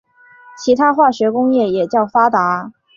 [0.57, 2.73] 其化学工业也较发达。